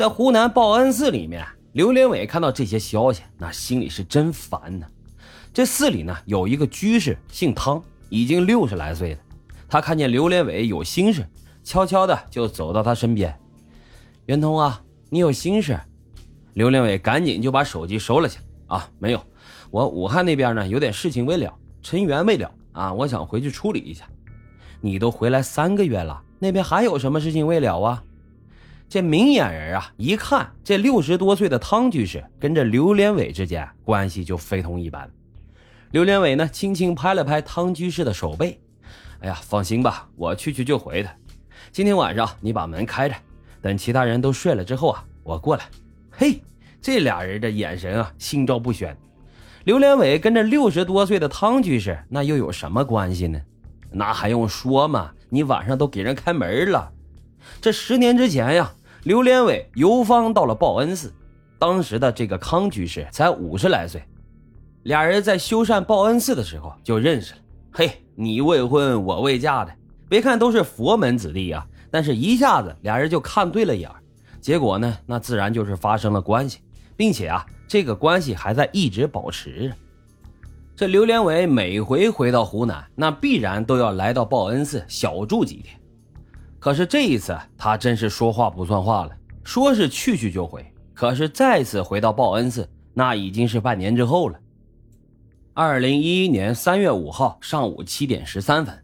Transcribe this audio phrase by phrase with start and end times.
[0.00, 4.86] 在湖南报恩寺里面，刘连伟看到这些消息，那心里是真烦呢。
[5.52, 9.20] 这寺里呢有一个居士，姓汤，已经六十来岁了。
[9.68, 11.28] 他看见刘连伟有心事，
[11.62, 13.38] 悄悄的就走到他身边。
[14.24, 15.78] 圆通啊，你有心事？
[16.54, 18.40] 刘连伟赶紧就把手机收了下。
[18.68, 19.22] 啊，没有，
[19.70, 24.06] 我武汉那边呢有点事情未了，尘缘未了啊，我想回去处理一下。
[24.80, 28.02] 你都回来三个月了，那边还有什么事情未了啊？
[28.90, 35.08] 这明眼人啊，一看这六十多岁的汤居士跟这刘连伟之间关系就非同一般。
[35.92, 38.60] 刘连伟呢，轻轻拍了拍汤居士的手背，
[39.20, 41.10] 哎呀，放心吧，我去去就回的。
[41.70, 43.14] 今天晚上你把门开着，
[43.62, 45.64] 等其他人都睡了之后啊，我过来。
[46.10, 46.42] 嘿。
[46.82, 48.96] 这俩人的眼神啊，心照不宣。
[49.64, 53.40] 刘连伟跟这六十多岁的汤居士，那又有什么关系呢？
[53.92, 55.12] 那还用说吗？
[55.28, 56.90] 你晚上都给人开门了。
[57.60, 58.72] 这十年之前呀，
[59.04, 61.12] 刘连伟游方到了报恩寺，
[61.58, 64.02] 当时的这个康居士才五十来岁，
[64.82, 67.40] 俩人在修缮报恩寺的时候就认识了。
[67.72, 69.72] 嘿，你未婚我未嫁的，
[70.08, 73.90] 别看都是佛门子弟啊，但是一下子俩人就看对了眼
[74.38, 76.58] 结果呢，那自然就是发生了关系。
[76.94, 79.74] 并且啊，这个关系还在一直保持着。
[80.76, 85.79] 这刘连伟每回回到湖南，那必然都要来到报恩寺小住几天。
[86.60, 89.10] 可是这一次，他真是说话不算话了，
[89.42, 94.38] 说是去去就回，可是再次回到报恩寺，那已经是半年之后了。
[95.54, 98.78] 二零一一年三月五号上午七点十三分，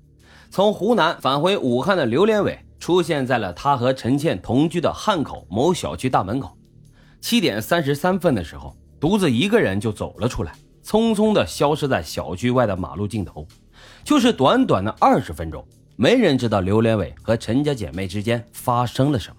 [0.50, 6.56] 从湖南返回武汉的刘连伟出现在了他和陈倩同居的汉口某小区大门口。
[7.20, 13.46] 七点三十三分的时候，独自一个人就走了出来，匆匆的消失在小区外的马路尽头。
[14.02, 15.62] 就是短短的二十分钟，
[15.98, 19.36] 没人知道刘连伟和陈家姐妹之间发生了什么。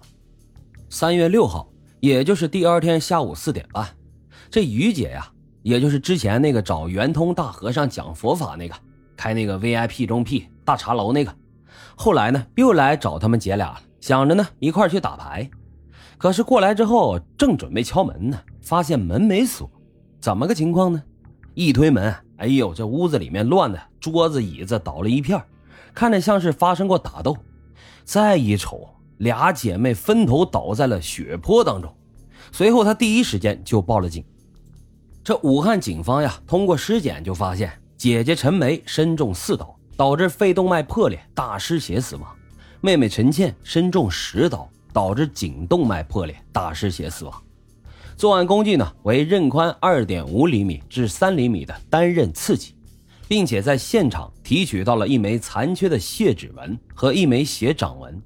[0.90, 3.86] 三月六号，也就是第二天下午四点半，
[4.50, 5.30] 这于姐呀，
[5.62, 8.74] 也就是之前那个找圆通大和尚讲佛法那个，
[9.16, 11.32] 开那个 VIP 中 P 大茶楼那个，
[11.94, 15.48] 后来呢又来找他们姐俩了，想着呢一块去打牌。
[16.16, 19.70] 可是过来之后，正准备敲门呢，发现门没锁，
[20.20, 21.00] 怎么个情况呢？
[21.54, 25.40] 一推门，哎呦，这屋子里面乱的，桌子椅子倒了一片，
[25.94, 27.36] 看着像是发生过打斗。
[28.04, 31.92] 再一瞅，俩姐妹分头倒在了血泊当中。
[32.52, 34.24] 随后，他第一时间就报了警。
[35.22, 42.26] 这武汉警方呀，通过尸检就发现，姐姐陈梅身中四刀，导致肺动脉破裂，大失血死亡；
[42.80, 44.68] 妹妹陈倩身中十刀。
[44.90, 47.42] 导致颈动脉破裂，大失血死亡。
[48.16, 52.74] 作案工具呢为刃宽二点五厘米至三厘米的单刃刺戟，
[53.28, 58.20] 并且在现场提取到了一枚残缺的血指纹和一枚血掌纹。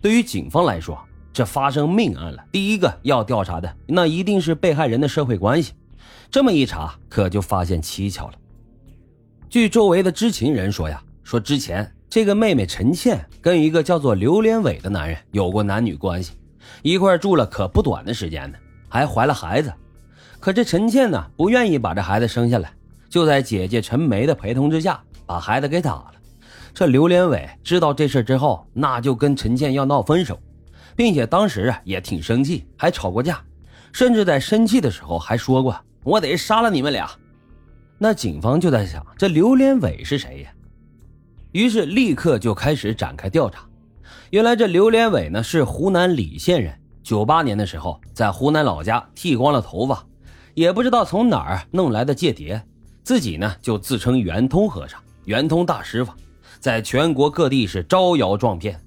[0.00, 0.98] 对于警方来说，
[1.32, 5.74] 这发生命案了，第一个要调查的那一定是被害人的社会关系。
[6.30, 8.34] 这么一查，可就发现蹊跷了。
[9.48, 11.92] 据周围的知情人说呀，说之前。
[12.08, 16.32] 这个妹妹陈倩跟一个叫做刘连伟的男人有过男女关系，
[16.82, 18.56] 一块住了可不短的时间呢，
[18.88, 19.70] 还怀了孩子。
[20.38, 22.72] 可这陈倩呢，不愿意把这孩子生下来，
[23.08, 26.12] 就在姐姐陈梅的陪同之下，把孩子给打了。
[26.74, 30.38] 这刘连伟知道这事之后，那就跟陈倩要闹分手，
[30.94, 33.42] 并且当时啊也挺生气，还吵过架，
[33.92, 35.74] 甚至在生气的时候还说过
[36.04, 37.10] ：“我得杀了你们俩。”
[37.98, 40.50] 那警方就在想，这刘连伟是谁呀？
[41.52, 43.66] 于是立刻就开始展开调查。
[44.28, 50.04] 原来这刘连伟呢是湖南澧县人，九八年的时候在湖南老家剃光了头发，
[50.52, 52.62] 也不知道从哪儿弄来的间谍，
[53.06, 56.12] 自己呢就自称圆通和尚、圆通大师傅，
[56.58, 58.80] 在全国各地是招摇撞骗，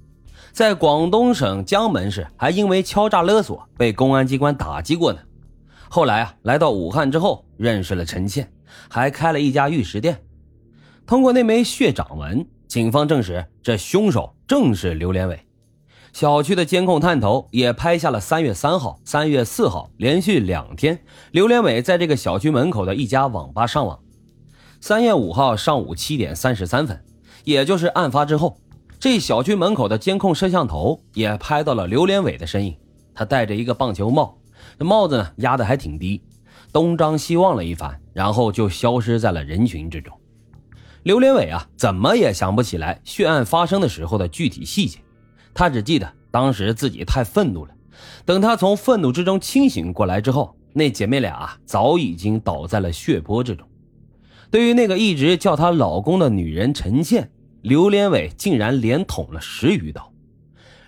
[0.52, 5.18] 在广东省江门市还因为敲诈勒索被公安机关打击过呢。
[5.88, 8.52] 后来啊来到武汉之后认识了陈倩，
[8.90, 10.22] 还开了一家玉石店。
[11.06, 12.46] 通过那枚血掌纹。
[12.68, 15.40] 警方证实，这凶手正是刘连伟。
[16.12, 21.02] 小区的监控探头也拍下了三月三号、三月四号连续两天，
[21.32, 23.98] 刘连伟在这个小区门口的一家网吧上网。
[24.82, 26.98] 三月五号上午七点三十三分，
[27.44, 28.56] 也就是案发之后，
[28.98, 32.74] 这小区门口的监控摄像头也拍到了刘连伟的身影。
[33.14, 34.38] 他戴着一个棒球帽，
[34.78, 36.22] 这帽子呢压得还挺低，
[36.72, 40.16] 东张西望了一番，然后就消失在了人群之中。
[41.02, 44.98] 刘连伟啊，怎么也想不起来血案发生的时候的具体细节，
[45.52, 47.74] 他只记得当时自己太愤怒了。
[48.24, 53.66] 等他从愤怒之中清醒过来之后，那姐妹俩早已经倒在了血泊之中。
[54.50, 57.30] 对于那个一直叫她老公的女人陈倩，
[57.62, 60.12] 刘连伟竟然连捅了十余刀。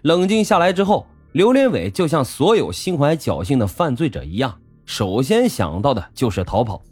[0.02, 6.82] 冷静下来之后，刘连伟就像所有心怀侥幸的犯罪者一样，首先想到的就是逃跑。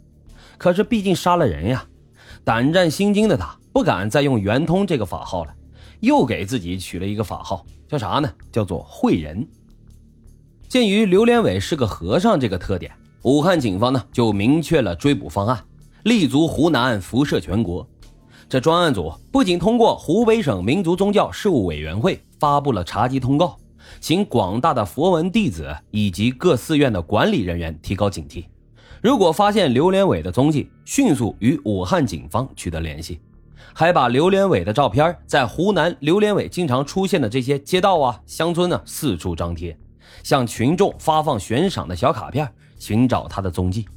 [0.57, 1.85] 可是毕竟杀了人呀，
[2.45, 5.53] 胆战心惊的他不敢再用圆通这个法号了，
[5.99, 8.31] 又给自己取了一个法号，叫啥呢？
[8.49, 9.45] 叫做慧人。
[10.69, 15.61] 鉴于刘连伟是个和尚这个特点，武汉警方呢就明确了追捕方案，
[16.03, 17.87] 立足湖南，辐射全国。
[18.49, 23.57] 这专案组不仅通过湖北省民族宗教事务委员会发布了查缉通告，
[23.99, 28.45] 请广大的佛门弟子以及各寺院的管理人员提高警惕。
[29.01, 33.19] 如果发现刘连伟的踪迹，迅速与武汉警方取得联系，
[33.73, 39.77] 还把刘连伟的照片在湖南刘连伟经常出现的这些街道啊、乡村呢四处张贴，
[40.23, 43.87] 向群众发放悬赏的小卡片，寻找他的踪迹。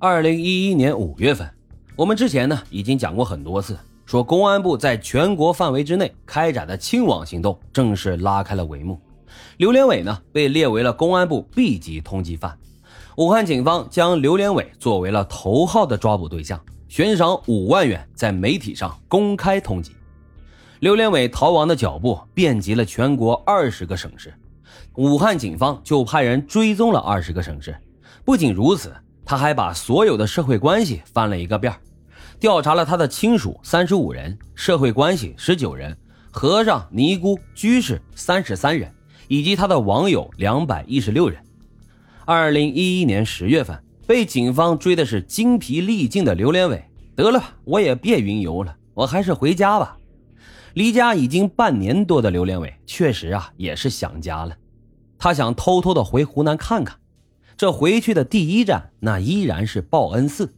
[0.00, 1.50] 二零一一年五月份，
[1.96, 8.96] 我们之前呢已经讲过很多次，说公安部在全国范围之内开展的清网行动正式拉开了帷幕，
[9.56, 12.56] 刘连伟呢被列为了公安部 B 级通缉犯。
[13.16, 19.90] 武汉警方将刘连伟作为了头号的抓捕对象，悬赏五万元，在媒体上公开通缉。
[20.78, 24.32] 刘连伟逃亡的脚步遍及了全国二十个省市，
[24.94, 27.76] 武汉警方就派人追踪了二十个省市。
[28.24, 28.94] 不仅如此，
[29.28, 31.70] 他还把所有的社会关系翻了一个遍，
[32.40, 35.94] 调查了他的亲属三十五人，社会关系十九人，
[36.30, 38.90] 和尚、尼姑、居士三十三人，
[39.28, 41.38] 以及他的网友两百一十六人。
[42.24, 46.82] 二零一一年十月份，被警方追的是精疲力尽的刘连伟。
[47.14, 49.98] 得了，我也别云游了，我还是回家吧。
[50.72, 54.56] 离家已经半年多的刘连伟，确实啊，也是想家了。
[55.18, 56.97] 他想偷偷的回湖南看看。
[57.58, 60.54] 这回去的第一站，那依然是报恩寺。